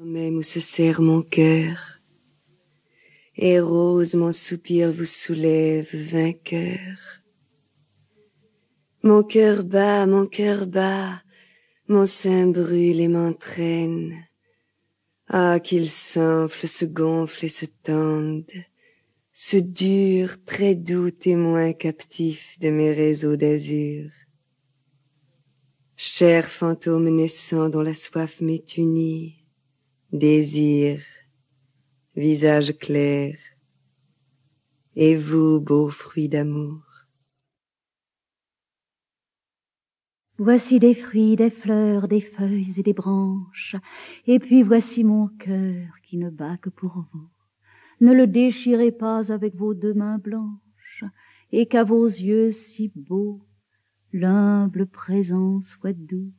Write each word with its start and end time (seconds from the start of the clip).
Même 0.00 0.36
où 0.36 0.42
se 0.44 0.60
serre 0.60 1.00
mon 1.00 1.22
cœur, 1.22 1.98
et 3.36 3.58
rose 3.58 4.14
mon 4.14 4.30
soupir 4.30 4.92
vous 4.92 5.04
soulève 5.04 5.88
vainqueur. 5.92 7.22
Mon 9.02 9.24
cœur 9.24 9.64
bat, 9.64 10.06
mon 10.06 10.26
cœur 10.26 10.68
bat, 10.68 11.20
mon 11.88 12.06
sein 12.06 12.46
brûle 12.46 13.00
et 13.00 13.08
m'entraîne. 13.08 14.24
Ah, 15.26 15.58
qu'il 15.58 15.90
s'enfle, 15.90 16.68
se 16.68 16.84
gonfle 16.84 17.46
et 17.46 17.48
se 17.48 17.66
tende, 17.66 18.52
ce 19.32 19.56
dur, 19.56 20.36
très 20.44 20.76
doux 20.76 21.10
témoin 21.10 21.72
captif 21.72 22.56
de 22.60 22.70
mes 22.70 22.92
réseaux 22.92 23.34
d'azur. 23.34 24.10
Cher 25.96 26.46
fantôme 26.46 27.08
naissant 27.08 27.68
dont 27.68 27.82
la 27.82 27.94
soif 27.94 28.40
m'est 28.40 28.76
unie, 28.76 29.37
désir, 30.12 31.02
visage 32.16 32.76
clair, 32.78 33.36
et 34.96 35.16
vous, 35.16 35.60
beau 35.60 35.90
fruit 35.90 36.28
d'amour. 36.28 36.82
Voici 40.38 40.78
des 40.78 40.94
fruits, 40.94 41.36
des 41.36 41.50
fleurs, 41.50 42.08
des 42.08 42.20
feuilles 42.20 42.74
et 42.78 42.82
des 42.82 42.92
branches, 42.92 43.76
et 44.26 44.38
puis 44.38 44.62
voici 44.62 45.04
mon 45.04 45.28
cœur 45.28 45.88
qui 46.04 46.16
ne 46.16 46.30
bat 46.30 46.56
que 46.58 46.70
pour 46.70 47.04
vous. 47.12 47.28
Ne 48.00 48.12
le 48.14 48.26
déchirez 48.26 48.92
pas 48.92 49.30
avec 49.32 49.56
vos 49.56 49.74
deux 49.74 49.94
mains 49.94 50.18
blanches, 50.18 51.04
et 51.52 51.66
qu'à 51.66 51.84
vos 51.84 52.06
yeux 52.06 52.50
si 52.52 52.92
beaux, 52.94 53.40
l'humble 54.12 54.86
présent 54.86 55.60
soit 55.60 55.92
doux. 55.92 56.32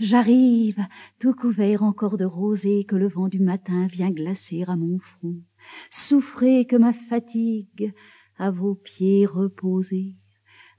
J'arrive, 0.00 0.82
tout 1.18 1.34
couvert 1.34 1.82
encore 1.82 2.16
de 2.16 2.24
rosée 2.24 2.84
que 2.84 2.96
le 2.96 3.06
vent 3.06 3.28
du 3.28 3.38
matin 3.38 3.86
vient 3.86 4.10
glacer 4.10 4.64
à 4.66 4.74
mon 4.74 4.98
front. 4.98 5.36
Souffrez 5.90 6.64
que 6.64 6.76
ma 6.76 6.94
fatigue 6.94 7.92
à 8.38 8.50
vos 8.50 8.74
pieds 8.74 9.26
reposés 9.26 10.16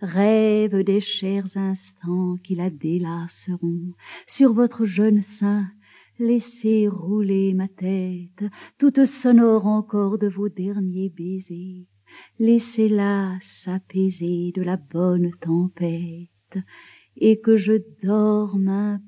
rêve 0.02 0.84
des 0.84 1.02
chers 1.02 1.56
instants 1.56 2.38
qui 2.44 2.56
la 2.56 2.72
délaceront. 2.72 3.94
Sur 4.26 4.54
votre 4.54 4.86
jeune 4.86 5.22
sein, 5.22 5.67
laissez 6.17 6.88
rouler 6.88 7.54
ma 7.54 7.67
tête, 7.67 8.44
toute 8.80 9.06
sonore 9.06 9.67
encore 9.67 10.17
de 10.17 10.30
vos 10.30 10.50
derniers 10.50 11.10
baisers. 11.10 11.86
Laissez-la 12.40 13.38
s'apaiser 13.40 14.52
de 14.56 14.64
la 14.64 14.78
bonne 14.78 15.30
tempête, 15.40 16.58
et 17.17 17.40
que 17.40 17.56
je 17.56 17.73
dorme 18.02 19.00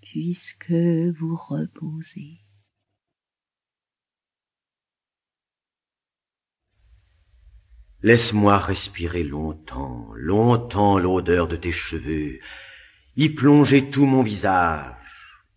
puisque 0.00 0.72
vous 0.72 1.36
reposez. 1.36 2.40
Laisse-moi 8.02 8.58
respirer 8.58 9.22
longtemps, 9.22 10.08
longtemps 10.14 10.98
l'odeur 10.98 11.48
de 11.48 11.56
tes 11.56 11.72
cheveux, 11.72 12.38
y 13.16 13.30
plonger 13.30 13.88
tout 13.88 14.04
mon 14.04 14.22
visage, 14.22 14.94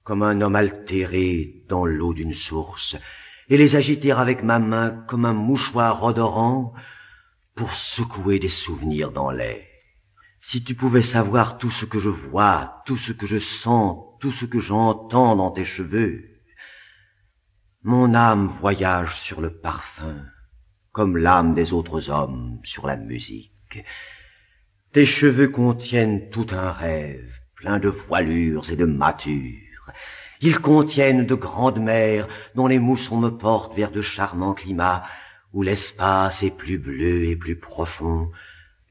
comme 0.04 0.24
un 0.24 0.40
homme 0.40 0.56
altéré 0.56 1.66
dans 1.68 1.86
l'eau 1.86 2.14
d'une 2.14 2.34
source, 2.34 2.96
et 3.50 3.58
les 3.58 3.76
agiter 3.76 4.12
avec 4.12 4.44
ma 4.44 4.60
main 4.60 4.92
comme 5.08 5.26
un 5.26 5.34
mouchoir 5.34 6.02
odorant 6.04 6.74
pour 7.54 7.74
secouer 7.74 8.40
des 8.40 8.50
souvenirs 8.50 9.12
dans 9.12 9.32
l'air. 9.32 9.77
Si 10.40 10.64
tu 10.64 10.76
pouvais 10.76 11.02
savoir 11.02 11.58
tout 11.58 11.72
ce 11.72 11.86
que 11.86 12.00
je 12.00 12.10
vois, 12.10 12.84
tout 12.86 12.98
ce 12.98 13.12
que 13.12 13.26
je 13.26 13.40
sens, 13.40 14.06
tout 14.20 14.32
ce 14.32 14.46
que 14.46 14.60
j'entends 14.60 15.36
dans 15.36 15.52
tes 15.52 15.66
cheveux, 15.66 16.24
mon 17.84 18.14
âme 18.14 18.48
voyage 18.48 19.20
sur 19.20 19.42
le 19.42 19.52
parfum, 19.52 20.26
comme 20.92 21.18
l'âme 21.18 21.54
des 21.54 21.74
autres 21.74 22.10
hommes 22.10 22.60
sur 22.64 22.88
la 22.88 22.98
musique. 22.98 23.84
Tes 24.94 25.06
cheveux 25.06 25.50
contiennent 25.50 26.30
tout 26.30 26.48
un 26.52 26.72
rêve, 26.72 27.40
plein 27.56 27.80
de 27.80 27.90
voilures 27.90 28.70
et 28.72 28.76
de 28.76 28.86
matures. 28.86 29.92
Ils 30.42 30.60
contiennent 30.60 31.26
de 31.26 31.36
grandes 31.36 31.80
mers 31.80 32.28
dont 32.56 32.68
les 32.68 32.80
moussons 32.80 33.20
me 33.20 33.30
portent 33.30 33.76
vers 33.76 33.92
de 33.92 34.02
charmants 34.02 34.54
climats 34.54 35.04
où 35.54 35.64
l'espace 35.64 36.44
est 36.44 36.56
plus 36.56 36.78
bleu 36.78 37.26
et 37.26 37.36
plus 37.36 37.58
profond, 37.58 38.32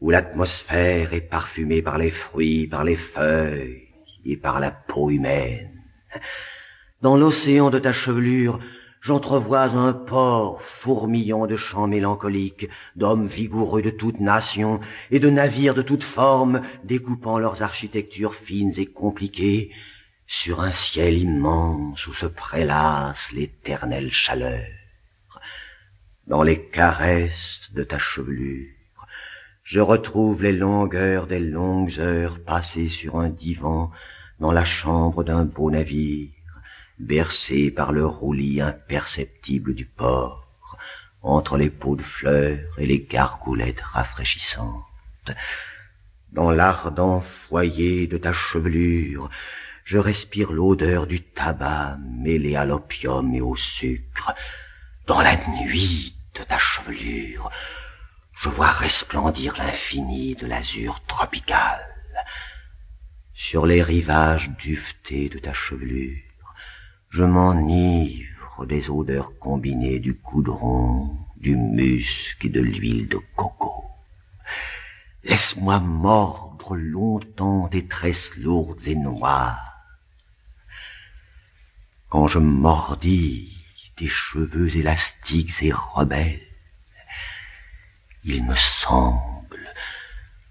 où 0.01 0.11
l'atmosphère 0.11 1.15
est 1.15 1.29
parfumée 1.29 1.83
par 1.83 1.99
les 1.99 2.11
fruits, 2.11 2.67
par 2.67 2.85
les 2.85 2.97
feuilles 2.97 3.89
et 4.25 4.37
par 4.37 4.61
la 4.61 4.71
peau 4.71 5.11
humaine. 5.11 5.71
Dans 7.03 7.17
l'océan 7.17 7.71
de 7.71 7.79
ta 7.79 7.93
chevelure, 7.93 8.59
j'entrevois 9.01 9.77
un 9.77 9.93
port 9.93 10.63
fourmillant 10.63 11.47
de 11.47 11.57
chants 11.57 11.87
mélancoliques, 11.87 12.69
d'hommes 12.97 13.27
vigoureux 13.27 13.83
de 13.83 13.91
toutes 13.91 14.21
nations 14.21 14.81
et 15.11 15.21
de 15.21 15.31
navires 15.31 15.75
de 15.75 15.83
toutes 15.83 16.05
formes, 16.05 16.63
découpant 16.85 17.39
leurs 17.39 17.63
architectures 17.63 18.35
fines 18.35 18.73
et 18.79 18.87
compliquées 18.87 19.71
sur 20.27 20.61
un 20.61 20.73
ciel 20.73 21.19
immense 21.19 22.07
où 22.07 22.15
se 22.15 22.27
prélasse 22.27 23.33
l'éternelle 23.33 24.11
chaleur. 24.11 24.67
Dans 26.27 26.43
les 26.43 26.67
caresses 26.67 27.71
de 27.73 27.85
ta 27.85 27.99
chevelure, 27.99 28.76
je 29.67 29.81
retrouve 29.81 30.45
les 30.45 30.53
longueurs 30.53 31.27
des 31.27 31.41
longues 31.41 31.99
heures 31.99 32.39
passées 32.39 32.89
sur 32.89 33.19
un 33.19 33.29
divan 33.29 33.91
dans 34.39 34.53
la 34.53 34.65
chambre 34.65 35.25
d'un 35.25 35.45
beau 35.45 35.73
navire, 35.73 36.31
bercé 37.01 37.73
par 37.73 37.91
le 37.91 38.07
roulis 38.07 38.61
imperceptible 38.61 39.75
du 39.75 39.85
port, 39.85 40.47
entre 41.21 41.57
les 41.57 41.69
pots 41.69 41.97
de 41.97 42.03
fleurs 42.03 42.79
et 42.79 42.87
les 42.87 43.01
gargoulettes 43.01 43.81
rafraîchissantes. 43.81 45.33
Dans 46.31 46.53
l'ardent 46.53 47.21
foyer 47.21 48.07
de 48.07 48.19
ta 48.19 48.33
chevelure, 48.33 49.31
je 49.83 49.99
respire 49.99 50.53
l'odeur 50.53 51.09
du 51.09 51.23
tabac 51.23 51.99
mêlé 52.09 52.55
à 52.55 52.65
l'opium 52.65 53.35
et 53.35 53.41
au 53.41 53.57
sucre. 53.57 54.33
Dans 55.09 55.23
la 55.23 55.37
nuit 55.49 56.15
de 56.35 56.45
ta 56.45 56.59
chevelure, 56.59 57.51
je 58.37 58.51
vois 58.51 58.71
resplendir 58.71 59.57
l'infini 59.57 60.35
de 60.35 60.47
l'azur 60.47 61.03
tropical. 61.07 61.81
Sur 63.33 63.65
les 63.65 63.83
rivages 63.83 64.51
duvetés 64.59 65.31
de 65.31 65.39
ta 65.39 65.55
chevelure, 65.55 66.23
je 67.09 67.25
m'enivre 67.25 68.67
des 68.67 68.91
odeurs 68.91 69.39
combinées 69.39 70.01
du 70.01 70.15
coudron, 70.15 71.17
du 71.37 71.57
musc 71.57 72.45
et 72.45 72.51
de 72.51 72.61
l'huile 72.61 73.09
de 73.09 73.19
coco. 73.37 73.85
Laisse-moi 75.25 75.81
mordre 75.81 76.77
longtemps 76.77 77.69
des 77.69 77.87
tresses 77.87 78.37
lourdes 78.37 78.87
et 78.87 78.97
noires. 78.97 79.77
Quand 82.11 82.27
je 82.27 82.39
mordis 82.39 83.57
tes 83.97 84.09
cheveux 84.09 84.77
élastiques 84.77 85.63
et 85.63 85.73
rebelles, 85.73 86.46
il 88.29 88.45
me 88.45 88.57
semble 88.57 89.73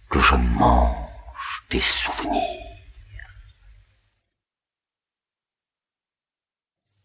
que 0.09 0.21
je 0.21 0.35
mange 0.35 1.65
des 1.69 1.81
souvenirs. 1.81 2.41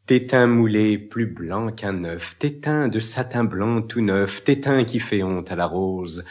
Tétin 0.07 0.47
moulé 0.47 0.97
plus 0.97 1.27
blanc 1.27 1.73
qu'un 1.73 2.05
œuf, 2.05 2.37
tétin 2.39 2.87
de 2.87 3.01
satin 3.01 3.43
blanc 3.43 3.83
tout 3.83 4.01
neuf, 4.01 4.45
tétin 4.45 4.85
qui 4.85 5.01
fait 5.01 5.25
honte 5.25 5.51
à 5.51 5.57
la 5.57 5.67
rose, 5.67 6.25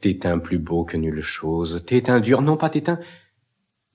tétin 0.00 0.38
plus 0.40 0.58
beau 0.58 0.84
que 0.84 0.98
nulle 0.98 1.22
chose, 1.22 1.82
tétin 1.86 2.20
dur, 2.20 2.42
non 2.42 2.58
pas 2.58 2.68
tétin, 2.68 3.00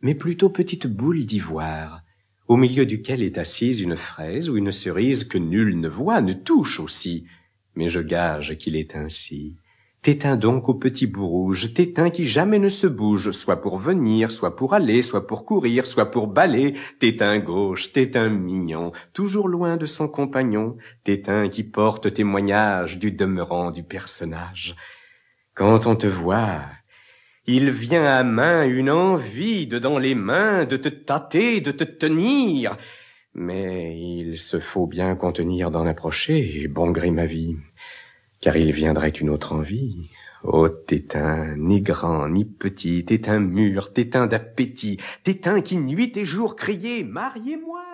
mais 0.01 0.15
plutôt 0.15 0.49
petite 0.49 0.87
boule 0.87 1.25
d'ivoire, 1.27 2.01
au 2.47 2.57
milieu 2.57 2.87
duquel 2.87 3.21
est 3.21 3.37
assise 3.37 3.81
une 3.81 3.97
fraise 3.97 4.49
ou 4.49 4.57
une 4.57 4.71
cerise 4.71 5.25
que 5.25 5.37
nul 5.37 5.79
ne 5.79 5.89
voit, 5.89 6.21
ne 6.21 6.33
touche 6.33 6.79
aussi, 6.79 7.27
mais 7.75 7.87
je 7.87 7.99
gage 7.99 8.57
qu'il 8.57 8.75
est 8.75 8.95
ainsi. 8.95 9.57
Tétin 10.03 10.35
donc 10.35 10.67
au 10.67 10.73
petit 10.73 11.05
bout 11.05 11.27
rouge, 11.27 11.75
tétin 11.75 12.09
qui 12.09 12.27
jamais 12.27 12.57
ne 12.57 12.69
se 12.69 12.87
bouge, 12.87 13.29
soit 13.29 13.61
pour 13.61 13.77
venir, 13.77 14.31
soit 14.31 14.55
pour 14.55 14.73
aller, 14.73 15.03
soit 15.03 15.27
pour 15.27 15.45
courir, 15.45 15.85
soit 15.85 16.09
pour 16.09 16.25
balayer, 16.25 16.73
tétin 16.97 17.37
gauche, 17.37 17.93
tétin 17.93 18.29
mignon, 18.29 18.93
toujours 19.13 19.47
loin 19.47 19.77
de 19.77 19.85
son 19.85 20.07
compagnon, 20.07 20.75
tétin 21.03 21.49
qui 21.49 21.63
porte 21.63 22.15
témoignage 22.15 22.97
du 22.97 23.11
demeurant 23.11 23.69
du 23.69 23.83
personnage. 23.83 24.75
Quand 25.53 25.85
on 25.85 25.95
te 25.95 26.07
voit, 26.07 26.63
il 27.45 27.69
vient 27.69 28.05
à 28.05 28.23
main 28.23 28.63
une 28.63 28.89
envie 28.89 29.67
de 29.67 29.77
dans 29.77 29.99
les 29.99 30.15
mains 30.15 30.65
de 30.65 30.77
te 30.77 30.89
tâter, 30.89 31.61
de 31.61 31.71
te 31.71 31.83
tenir, 31.83 32.75
mais 33.35 33.95
il 34.01 34.39
se 34.39 34.59
faut 34.59 34.87
bien 34.87 35.15
contenir 35.15 35.69
d'en 35.69 35.85
approcher, 35.85 36.67
bon 36.69 36.89
gré 36.89 37.11
ma 37.11 37.27
vie 37.27 37.55
car 38.41 38.57
il 38.57 38.71
viendrait 38.71 39.09
une 39.09 39.29
autre 39.29 39.53
envie. 39.53 40.09
Oh, 40.43 40.67
tétin, 40.67 41.55
ni 41.55 41.81
grand, 41.81 42.27
ni 42.27 42.45
petit, 42.45 43.05
tétin 43.05 43.39
mûr, 43.39 43.93
tétin 43.93 44.25
d'appétit, 44.25 44.99
tétin 45.23 45.61
qui 45.61 45.77
nuit 45.77 46.17
et 46.17 46.25
jour 46.25 46.55
criait, 46.55 47.03
mariez-moi! 47.03 47.90